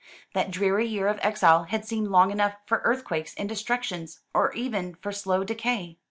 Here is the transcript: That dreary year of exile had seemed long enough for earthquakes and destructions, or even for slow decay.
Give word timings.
That 0.33 0.49
dreary 0.49 0.87
year 0.87 1.07
of 1.07 1.19
exile 1.21 1.65
had 1.65 1.85
seemed 1.85 2.07
long 2.07 2.31
enough 2.31 2.55
for 2.65 2.79
earthquakes 2.83 3.35
and 3.35 3.47
destructions, 3.47 4.21
or 4.33 4.51
even 4.53 4.95
for 4.95 5.11
slow 5.11 5.43
decay. 5.43 5.99